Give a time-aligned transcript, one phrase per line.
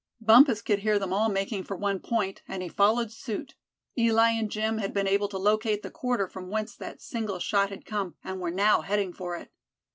[0.19, 3.53] Bumpus could hear them all making for one point, and he followed suit.
[3.95, 7.69] Eli and Jim had been able to locate the quarter from whence that single shot
[7.69, 9.51] had come, and were now heading for it.